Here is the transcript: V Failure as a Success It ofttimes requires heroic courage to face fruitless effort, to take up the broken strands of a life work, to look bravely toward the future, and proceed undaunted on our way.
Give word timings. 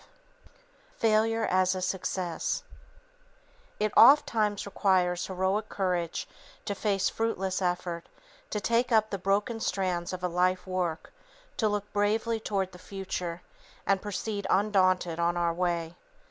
V 0.03 0.07
Failure 0.97 1.45
as 1.45 1.75
a 1.75 1.79
Success 1.83 2.63
It 3.79 3.93
ofttimes 3.95 4.65
requires 4.65 5.27
heroic 5.27 5.69
courage 5.69 6.27
to 6.65 6.73
face 6.73 7.07
fruitless 7.07 7.61
effort, 7.61 8.09
to 8.49 8.59
take 8.59 8.91
up 8.91 9.11
the 9.11 9.19
broken 9.19 9.59
strands 9.59 10.11
of 10.11 10.23
a 10.23 10.27
life 10.27 10.65
work, 10.65 11.13
to 11.57 11.69
look 11.69 11.93
bravely 11.93 12.39
toward 12.39 12.71
the 12.71 12.79
future, 12.79 13.43
and 13.85 14.01
proceed 14.01 14.47
undaunted 14.49 15.19
on 15.19 15.37
our 15.37 15.53
way. 15.53 15.95